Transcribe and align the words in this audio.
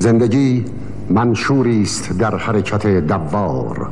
زندگی 0.00 0.64
منشوری 1.10 1.82
است 1.82 2.18
در 2.18 2.36
حرکت 2.36 2.86
دوار. 2.86 3.90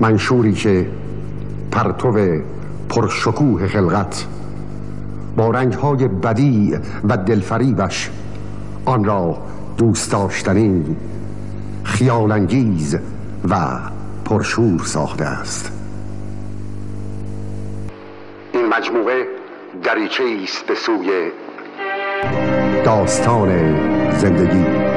منشوری 0.00 0.52
که 0.52 0.86
پرتو 1.72 2.40
پرشکوه 2.88 3.68
خلقت 3.68 4.26
با 5.36 5.50
رنگهای 5.50 6.08
بدی 6.08 6.78
و 7.08 7.16
دلفریبش 7.16 8.10
آن 8.84 9.04
را 9.04 9.38
دوست 9.78 10.12
داشتنی 10.12 10.96
خیالانگیز 11.84 12.98
و 13.48 13.78
پرشور 14.24 14.80
ساخته 14.84 15.24
است. 15.24 15.72
این 18.52 18.66
مجموعه 18.66 19.26
دریچه 19.82 20.24
است 20.42 20.66
به 20.66 20.74
سوی 20.74 21.30
داستان 22.84 23.78
زندگی. 24.18 24.91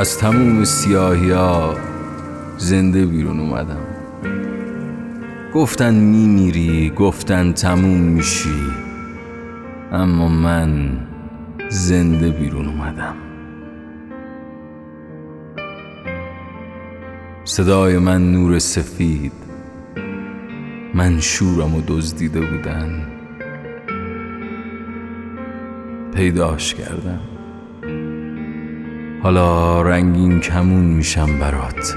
از 0.00 0.18
تموم 0.18 0.64
سیاهی 0.64 1.30
ها 1.30 1.76
زنده 2.58 3.06
بیرون 3.06 3.40
اومدم. 3.40 3.86
گفتن 5.54 5.94
میمیری 5.94 6.90
گفتن 6.90 7.52
تموم 7.52 8.00
میشی 8.00 8.62
اما 9.92 10.28
من 10.28 10.98
زنده 11.68 12.30
بیرون 12.30 12.66
اومدم. 12.66 13.14
صدای 17.44 17.98
من 17.98 18.32
نور 18.32 18.58
سفید 18.58 19.32
من 20.94 21.20
شورم 21.20 21.74
و 21.74 21.82
دزدیده 21.88 22.40
بودن. 22.40 23.06
پیداش 26.14 26.74
کردم. 26.74 27.39
حالا 29.22 29.82
رنگین 29.82 30.40
کمون 30.40 30.84
میشم 30.84 31.38
برات. 31.38 31.96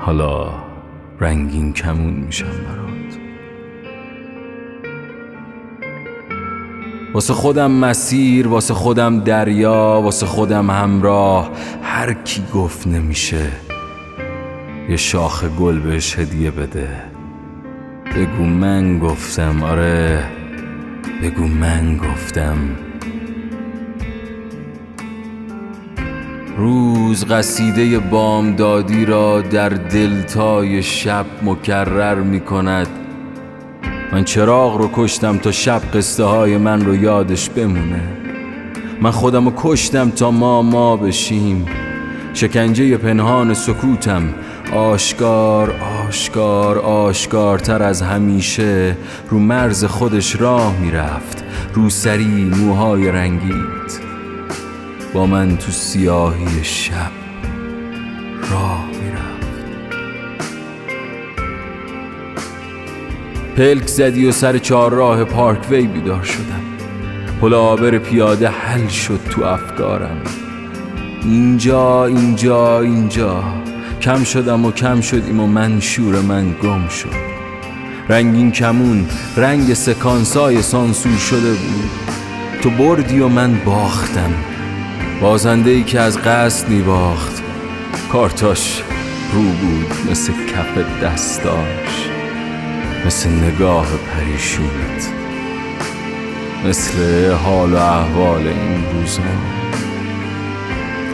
حالا 0.00 0.50
رنگین 1.20 1.72
کمون 1.72 2.14
میشم 2.14 2.46
برات. 2.46 2.86
واسه 7.14 7.34
خودم 7.34 7.70
مسیر 7.70 8.48
واسه 8.48 8.74
خودم 8.74 9.20
دریا 9.20 10.00
واسه 10.04 10.26
خودم 10.26 10.70
همراه 10.70 11.50
هر 11.82 12.12
کی 12.12 12.42
گفت 12.54 12.86
نمیشه 12.86 13.46
یه 14.88 14.96
شاخ 14.96 15.44
گل 15.44 15.78
بهش 15.78 16.18
هدیه 16.18 16.50
بده. 16.50 16.88
بگو 18.16 18.44
من 18.44 18.98
گفتم 18.98 19.62
آره 19.62 20.24
بگو 21.22 21.46
من 21.46 21.96
گفتم. 21.96 22.85
روز 26.58 27.24
قصیده 27.24 27.98
بامدادی 27.98 29.04
را 29.04 29.40
در 29.40 29.68
دلتای 29.68 30.82
شب 30.82 31.26
مکرر 31.42 32.14
می 32.14 32.40
کند. 32.40 32.88
من 34.12 34.24
چراغ 34.24 34.76
رو 34.76 34.90
کشتم 34.94 35.38
تا 35.38 35.52
شب 35.52 35.82
قصه 35.94 36.24
های 36.24 36.56
من 36.56 36.84
رو 36.84 36.94
یادش 36.94 37.50
بمونه. 37.50 38.02
من 39.00 39.10
خودم 39.10 39.44
رو 39.44 39.52
کشتم 39.56 40.10
تا 40.10 40.30
ما 40.30 40.62
ما 40.62 40.96
بشیم. 40.96 41.66
شکنجه 42.34 42.96
پنهان 42.96 43.54
سکوتم. 43.54 44.34
آشکار 44.74 45.74
آشکار 46.08 46.78
آشکارتر 46.78 47.82
از 47.82 48.02
همیشه 48.02 48.96
رو 49.30 49.38
مرز 49.38 49.84
خودش 49.84 50.40
راه 50.40 50.78
می‌رفت 50.80 51.44
رو 51.74 51.90
سری 51.90 52.44
موهای 52.44 53.08
رنگیت. 53.08 54.05
با 55.16 55.26
من 55.26 55.56
تو 55.56 55.72
سیاهی 55.72 56.64
شب 56.64 57.10
راه 58.50 58.84
می‌رفت. 58.86 59.96
پلک 63.56 63.86
زدی 63.86 64.26
و 64.26 64.32
سر 64.32 64.58
چهار 64.58 64.92
راه 64.92 65.24
پارک 65.24 65.70
وی 65.70 65.86
بیدار 65.86 66.22
شدم. 66.22 66.62
پل 67.40 67.54
آبر 67.54 67.98
پیاده 67.98 68.48
حل 68.48 68.86
شد 68.86 69.20
تو 69.30 69.44
افکارم. 69.44 70.20
اینجا 71.22 72.04
اینجا 72.04 72.80
اینجا. 72.80 73.44
کم 74.00 74.24
شدم 74.24 74.64
و 74.64 74.72
کم 74.72 75.00
شدیم 75.00 75.40
و 75.40 75.46
من 75.46 75.80
شور 75.80 76.20
من 76.20 76.54
گم 76.62 76.88
شد. 76.88 77.16
رنگین 78.08 78.52
کمون 78.52 79.06
رنگ 79.36 79.74
سکانسای 79.74 80.62
سانسور 80.62 81.18
شده 81.18 81.50
بود. 81.50 81.90
تو 82.62 82.70
بردی 82.70 83.20
و 83.20 83.28
من 83.28 83.60
باختم. 83.64 84.55
بازنده 85.20 85.70
ای 85.70 85.82
که 85.82 86.00
از 86.00 86.18
قصد 86.18 86.68
میباخت 86.68 87.42
کارتاش 88.12 88.82
رو 89.32 89.42
بود 89.42 90.10
مثل 90.10 90.32
کف 90.32 91.02
دستاش 91.02 92.08
مثل 93.06 93.30
نگاه 93.30 93.86
پریشونت 94.12 95.12
مثل 96.68 97.30
حال 97.32 97.72
و 97.72 97.76
احوال 97.76 98.46
این 98.46 98.84
روزا. 98.92 99.22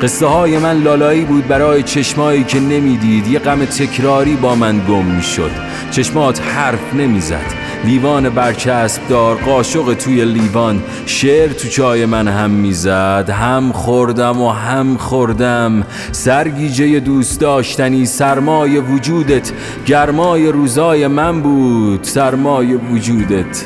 قصه 0.03 0.27
های 0.27 0.59
من 0.59 0.83
لالایی 0.83 1.25
بود 1.25 1.49
برای 1.49 1.83
چشمایی 1.83 2.45
که 2.45 2.61
نمی‌دید. 2.61 3.27
یه 3.27 3.39
غم 3.39 3.65
تکراری 3.65 4.37
با 4.37 4.55
من 4.55 4.79
گم 4.89 5.05
می‌شد. 5.05 5.51
چشمات 5.91 6.41
حرف 6.41 6.95
نمی‌زد. 6.95 7.62
لیوان 7.84 8.31
برچسب 8.31 9.09
دار 9.09 9.37
قاشق 9.37 9.94
توی 9.94 10.25
لیوان. 10.25 10.82
شعر 11.06 11.53
تو 11.53 11.69
چای 11.69 12.06
من 12.06 12.28
هم 12.28 12.50
می‌زد 12.50 13.31
هم 13.31 13.72
خوردم 13.72 14.41
و 14.41 14.50
هم 14.50 14.97
خوردم. 14.97 15.87
سرگیجه 16.12 17.00
دوست 17.00 17.41
داشتنی 17.41 18.06
سرمای 18.06 18.78
وجودت. 18.78 19.53
گرمای 19.87 20.48
روزای 20.48 21.06
من 21.06 21.42
بود 21.42 22.03
سرمای 22.03 22.75
وجودت. 22.75 23.65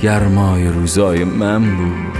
گرمای 0.00 0.68
روزای 0.68 1.24
من 1.24 1.60
بود. 1.60 2.13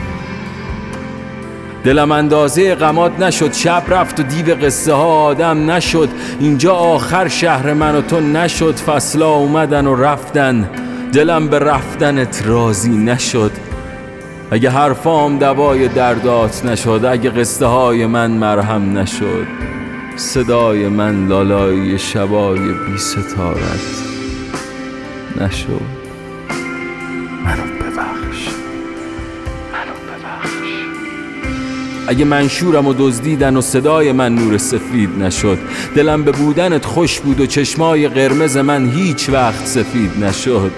دلم 1.84 2.12
اندازه 2.12 2.74
غمات 2.74 3.20
نشد 3.20 3.52
شب 3.52 3.82
رفت 3.88 4.20
و 4.20 4.22
دیو 4.22 4.54
قصه 4.54 4.92
ها 4.92 5.22
آدم 5.22 5.70
نشد. 5.70 6.08
اینجا 6.40 6.74
آخر 6.74 7.28
شهر 7.28 7.72
من 7.72 7.94
و 7.94 8.00
تو 8.00 8.20
نشد 8.20 8.76
فصلا 8.76 9.30
اومدن 9.30 9.86
و 9.86 9.94
رفتن. 9.94 10.70
دلم 11.12 11.48
به 11.48 11.58
رفتنت 11.58 12.42
راضی 12.46 12.96
نشد. 12.96 13.50
اگه 14.50 14.70
حرفام 14.70 15.38
دوای 15.38 15.88
دردات 15.88 16.64
نشد 16.64 17.04
اگه 17.10 17.30
قصه 17.30 17.66
های 17.66 18.06
من 18.06 18.30
مرهم 18.30 18.98
نشد. 18.98 19.46
صدای 20.16 20.88
من 20.88 21.28
لالای 21.28 21.98
شبای 21.98 22.58
بی 22.58 22.98
ستارت 22.98 24.02
نشد. 25.40 26.03
اگه 32.08 32.24
منشورم 32.24 32.86
و 32.86 32.94
دزدیدن 32.98 33.56
و 33.56 33.60
صدای 33.60 34.12
من 34.12 34.34
نور 34.34 34.58
سفید 34.58 35.10
نشد. 35.22 35.58
دلم 35.96 36.22
به 36.22 36.32
بودنت 36.32 36.84
خوش 36.84 37.20
بود 37.20 37.40
و 37.40 37.46
چشمای 37.46 38.08
قرمز 38.08 38.56
من 38.56 38.88
هیچ 38.88 39.30
وقت 39.30 39.66
سفید 39.66 40.24
نشد. 40.24 40.72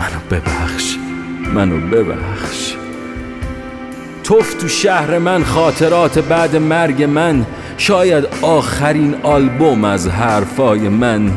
منو 0.00 0.40
ببخش 0.40 0.96
منو 1.54 1.80
ببخش. 1.80 2.74
توف 4.24 4.54
تو 4.54 4.68
شهر 4.68 5.18
من 5.18 5.44
خاطرات 5.44 6.18
بعد 6.18 6.56
مرگ 6.56 7.02
من. 7.02 7.46
شاید 7.78 8.24
آخرین 8.42 9.14
آلبوم 9.22 9.84
از 9.84 10.08
حرفای 10.08 10.88
من. 10.88 11.30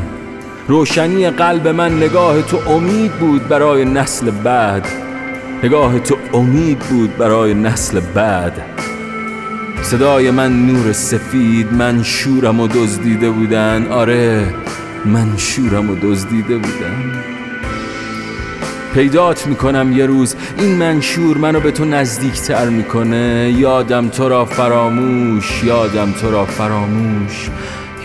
روشنی 0.68 1.30
قلب 1.30 1.68
من 1.68 1.96
نگاه 1.96 2.42
تو 2.42 2.70
امید 2.70 3.12
بود 3.12 3.48
برای 3.48 3.84
نسل 3.84 4.30
بعد. 4.30 5.11
نگاه 5.64 5.98
تو 5.98 6.16
امید 6.34 6.78
بود 6.78 7.16
برای 7.16 7.54
نسل 7.54 8.00
بعد. 8.00 8.62
صدای 9.82 10.30
من 10.30 10.66
نور 10.66 10.92
سفید 10.92 11.72
من 11.72 12.02
شورم 12.02 12.60
و 12.60 12.68
دزدیده 12.68 13.30
بودن. 13.30 13.86
آره 13.86 14.54
من 15.04 15.36
شورم 15.36 15.90
و 15.90 15.96
دزدیده 16.02 16.56
بودن. 16.56 17.22
پیدات 18.94 19.46
می‌کنم 19.46 19.92
یه 19.92 20.06
روز 20.06 20.36
این 20.58 20.76
منشور 20.76 21.38
منو 21.38 21.60
به 21.60 21.70
تو 21.70 21.84
نزدیکتر 21.84 22.68
می‌کنه. 22.68 23.54
یادم 23.58 24.08
تو 24.08 24.28
را 24.28 24.44
فراموش 24.44 25.64
یادم 25.64 26.12
تو 26.12 26.30
را 26.30 26.44
فراموش 26.44 27.50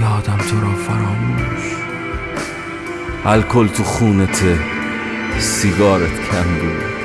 یادم 0.01 0.37
تو 0.37 0.61
را 0.61 0.73
فراموش. 0.87 1.75
الکل 3.25 3.67
تو 3.67 3.83
خونته 3.83 4.59
سیگارت 5.39 6.13
کم 6.31 6.43
بود. 6.43 6.96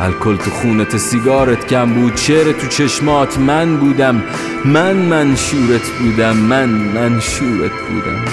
الکل 0.00 0.36
تو 0.36 0.50
خونت 0.50 0.96
سیگارت 0.96 1.66
کم 1.66 1.92
بود؟ 1.92 2.16
شعر 2.16 2.52
تو 2.52 2.66
چشمات 2.66 3.38
من 3.38 3.76
بودم. 3.76 4.22
من 4.64 4.96
منشورت 4.96 5.90
بودم. 5.98 6.36
من 6.36 6.68
منشورت 6.68 7.72
بودم. 7.88 8.24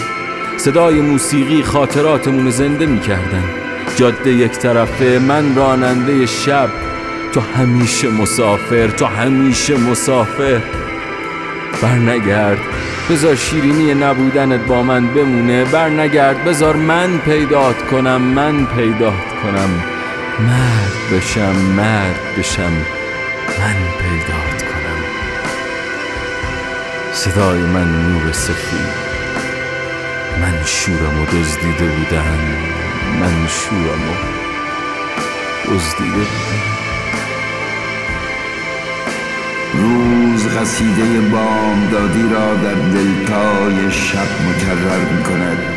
صدای 0.57 1.01
موسیقی 1.01 1.63
خاطراتمون 1.63 2.49
زنده 2.49 2.85
می‌کردن. 2.85 3.43
جاده 3.95 4.31
یک 4.31 4.51
طرفه 4.51 5.19
من 5.27 5.55
راننده 5.55 6.25
شب. 6.25 6.69
تو 7.33 7.41
همیشه 7.41 8.09
مسافر 8.09 8.87
تو 8.87 9.05
همیشه 9.05 9.77
مسافر. 9.77 10.61
برنگرد 11.81 12.59
بذار 13.09 13.35
شیرینی 13.35 13.93
نبودنت 13.93 14.59
با 14.59 14.83
من 14.83 15.07
بمونه. 15.07 15.65
برنگرد 15.65 16.45
بذار 16.45 16.75
من 16.75 17.17
پیدات 17.17 17.81
کنم 17.91 18.21
من 18.21 18.65
پیدات 18.65 19.27
کنم. 19.43 19.96
مرد 20.39 20.93
بشم 21.13 21.55
مرد 21.55 22.19
بشم 22.37 22.71
من 23.59 23.75
پیدات 23.99 24.63
کنم. 24.63 25.03
صدای 27.13 27.59
من 27.59 28.11
نور 28.11 28.31
سفید 28.31 29.07
من 30.41 30.63
شورم 30.65 31.21
و 31.21 31.25
دزدیده 31.25 31.85
بودن 31.85 32.39
من 33.19 33.47
شورم 33.47 34.09
و 34.09 34.13
دزدیده 35.65 36.11
بودن. 36.11 36.61
روز 39.73 40.47
قصیده 40.47 41.21
بامدادی 41.21 42.29
را 42.29 42.55
در 42.55 42.73
دلتای 42.73 43.91
شب 43.91 44.27
مکرر 44.47 45.13
می 45.13 45.23
کند 45.23 45.76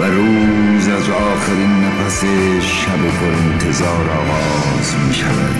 و 0.00 0.02
روز 0.02 0.88
از 0.88 1.10
آخرین 1.10 1.84
نفس 1.84 2.24
شب 2.60 3.02
پر 3.20 3.52
انتظار 3.52 4.10
آغاز 4.10 4.94
می 5.06 5.14
شود. 5.14 5.56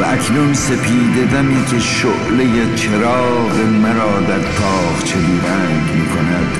و 0.00 0.04
اکنون 0.04 0.54
سپیده 0.54 1.24
دمی 1.24 1.64
که 1.64 1.78
شعله 1.78 2.74
چراغ 2.76 3.60
مرا 3.82 4.20
در 4.20 4.38
تاخچه 4.38 5.18
رنگ 5.18 5.94
می 5.94 6.06
کند. 6.06 6.58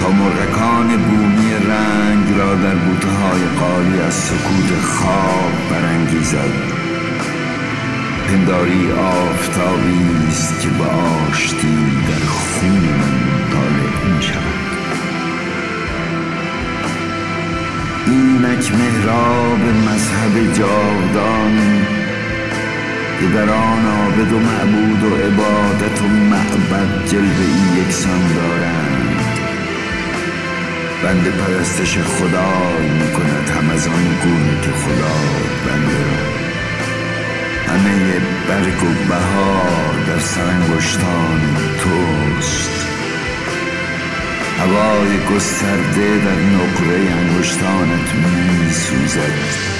تا 0.00 0.10
مرغکان 0.10 0.96
بومی 0.96 1.52
رنگ 1.68 2.38
را 2.38 2.54
در 2.54 2.74
بوته 2.74 3.08
های 3.08 3.40
قالی 3.60 4.00
از 4.00 4.14
سکوت 4.14 4.80
خواب 4.80 5.52
برانگیزد. 5.70 6.89
پنداری 8.30 8.92
آفتابی 8.92 10.28
است 10.28 10.60
که 10.60 10.68
به 10.68 10.84
آشتی 10.84 11.76
در 12.08 12.26
خون 12.26 12.70
من 12.70 13.18
طالع 13.52 14.04
می 14.06 14.20
اینک 18.06 18.72
مهراب 18.74 19.60
مذهب 19.60 20.52
جاودان 20.52 21.86
که 23.20 23.26
در 23.26 23.50
آن 23.50 23.86
عابد 23.86 24.32
و 24.32 24.38
معبود 24.38 25.02
و 25.02 25.16
عبادت 25.16 26.02
و 26.02 26.06
معبد 26.06 27.08
جلوه 27.10 27.44
ای 27.44 27.82
یکسان 27.82 28.34
دارند. 28.34 29.00
بنده 31.02 31.30
پرستش 31.30 31.98
خدای 31.98 32.88
می 32.88 33.12
کند 33.12 33.50
هم 33.50 33.70
از 33.70 33.88
آن 33.88 34.04
گونه 34.22 34.60
که 34.62 34.70
خدا 34.70 35.16
برگ 38.50 38.82
و 38.82 39.08
بهار 39.08 39.94
در 40.06 40.18
سرانگشتان 40.18 41.40
توست. 41.82 42.86
هوای 44.58 45.18
گسترده 45.34 46.18
در 46.24 46.40
نقره 46.40 47.12
انگشتانت 47.12 48.14
می 48.14 48.70
سوزد 48.70 49.70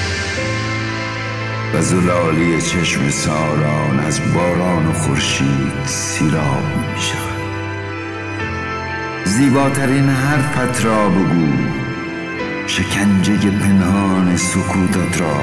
و 1.73 1.81
زلالی 1.81 2.61
چشم 2.61 3.09
ساران 3.09 3.99
از 3.99 4.33
باران 4.33 4.87
و 4.87 4.93
خورشید 4.93 5.85
سیراب 5.85 6.63
می 6.63 7.01
شود 7.01 7.41
زیباترین 9.25 10.09
حرفت 10.09 10.85
را 10.85 11.09
بگو. 11.09 11.47
شکنجه 12.67 13.51
پنهان 13.51 14.37
سکوتت 14.37 15.21
را 15.21 15.33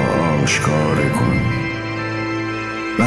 آشکار 0.43 1.09
کن. 1.09 1.68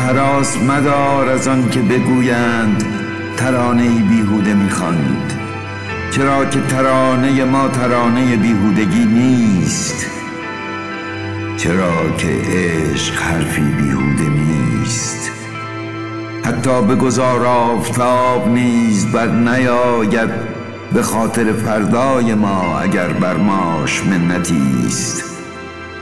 حراس 0.03 0.57
مدار 0.57 1.29
از 1.29 1.49
آن 1.49 1.71
که 1.71 1.81
بگویند 1.81 2.85
ترانه 3.37 3.89
بیهوده 3.89 4.55
می‌خوانید 4.55 5.33
چرا 6.11 6.45
که 6.45 6.61
ترانه 6.61 7.45
ما 7.45 7.69
ترانه 7.69 8.37
بیهودگی 8.37 9.05
نیست؟ 9.05 10.07
چرا 11.57 12.17
که 12.19 12.29
عشق 12.29 13.15
حرفی 13.15 13.63
بیهوده 13.63 14.29
نیست؟ 14.29 15.31
حتی 16.45 16.83
به 16.83 16.95
گذار 16.95 17.47
آفتاب 17.47 18.49
نیز 18.49 19.07
بر 19.07 19.27
نیاید 19.27 20.31
به 20.93 21.03
خاطر 21.03 21.53
فردای 21.53 22.35
ما 22.35 22.79
اگر 22.79 23.09
بر 23.09 23.37
ماش 23.37 24.05
منتی 24.05 24.87
است. 24.87 25.25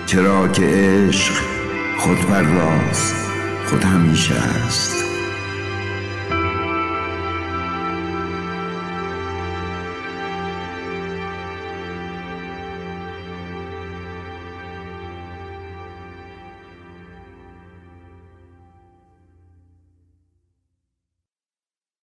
چرا 0.06 0.48
که 0.48 0.62
عشق 0.62 1.34
خود 1.98 2.26
پرداست 2.26 3.19
خود 3.70 3.84
همیشه 3.84 4.34
است. 4.34 4.99